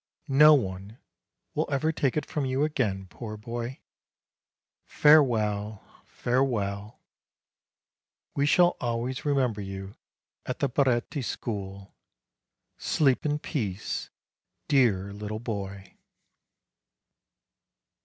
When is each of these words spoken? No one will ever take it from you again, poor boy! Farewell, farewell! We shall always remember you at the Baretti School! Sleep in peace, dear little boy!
No 0.27 0.55
one 0.55 0.97
will 1.53 1.67
ever 1.69 1.91
take 1.91 2.17
it 2.17 2.25
from 2.25 2.43
you 2.43 2.63
again, 2.63 3.05
poor 3.11 3.37
boy! 3.37 3.81
Farewell, 4.83 5.83
farewell! 6.07 6.99
We 8.33 8.47
shall 8.47 8.77
always 8.81 9.25
remember 9.25 9.61
you 9.61 9.93
at 10.47 10.57
the 10.57 10.69
Baretti 10.69 11.21
School! 11.23 11.93
Sleep 12.79 13.27
in 13.27 13.37
peace, 13.37 14.09
dear 14.67 15.13
little 15.13 15.37
boy! 15.39 15.95